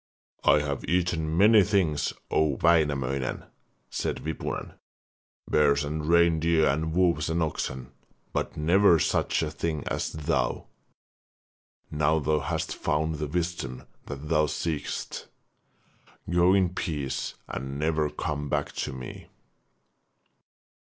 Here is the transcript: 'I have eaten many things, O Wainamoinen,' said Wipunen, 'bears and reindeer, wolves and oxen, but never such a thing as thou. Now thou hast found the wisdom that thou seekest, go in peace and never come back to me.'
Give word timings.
'I 0.43 0.61
have 0.61 0.83
eaten 0.89 1.37
many 1.37 1.61
things, 1.61 2.11
O 2.31 2.57
Wainamoinen,' 2.59 3.45
said 3.91 4.25
Wipunen, 4.25 4.73
'bears 5.47 5.83
and 5.83 6.07
reindeer, 6.07 6.75
wolves 6.83 7.29
and 7.29 7.43
oxen, 7.43 7.91
but 8.33 8.57
never 8.57 8.97
such 8.97 9.43
a 9.43 9.51
thing 9.51 9.83
as 9.89 10.11
thou. 10.11 10.65
Now 11.91 12.17
thou 12.17 12.39
hast 12.39 12.73
found 12.75 13.17
the 13.19 13.27
wisdom 13.27 13.83
that 14.07 14.27
thou 14.27 14.47
seekest, 14.47 15.27
go 16.27 16.55
in 16.55 16.69
peace 16.69 17.35
and 17.47 17.77
never 17.77 18.09
come 18.09 18.49
back 18.49 18.71
to 18.81 18.93
me.' 18.93 19.27